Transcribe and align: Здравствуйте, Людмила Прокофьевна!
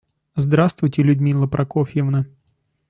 Здравствуйте, 0.35 1.03
Людмила 1.03 1.45
Прокофьевна! 1.45 2.25